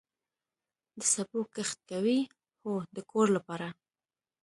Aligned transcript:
د 0.99 1.01
سبو 1.13 1.39
کښت 1.55 1.79
کوئ؟ 1.89 2.19
هو، 2.61 2.73
د 2.95 2.97
کور 3.11 3.27
لپاره 3.37 3.67